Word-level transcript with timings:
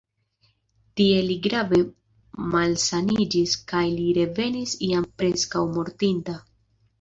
Tie 1.01 1.17
li 1.25 1.35
grave 1.47 1.81
malsaniĝis 2.53 3.53
kaj 3.73 3.83
li 3.99 4.07
revenis 4.19 4.75
jam 4.87 5.07
preskaŭ 5.21 5.63
mortinta. 5.79 6.37